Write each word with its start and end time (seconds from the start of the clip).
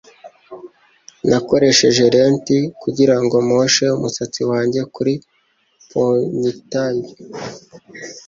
Nakoresheje 1.29 2.03
lente 2.15 2.55
kugirango 2.81 3.35
mposhe 3.47 3.85
umusatsi 3.97 4.41
wanjye 4.51 4.81
kuri 4.95 5.13
ponytail. 5.89 6.97